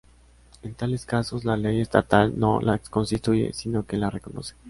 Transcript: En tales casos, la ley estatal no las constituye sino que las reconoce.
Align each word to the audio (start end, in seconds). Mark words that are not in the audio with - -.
En 0.63 0.73
tales 0.73 1.05
casos, 1.05 1.45
la 1.45 1.55
ley 1.55 1.79
estatal 1.79 2.33
no 2.39 2.59
las 2.59 2.89
constituye 2.89 3.53
sino 3.53 3.85
que 3.85 3.97
las 3.97 4.11
reconoce. 4.11 4.55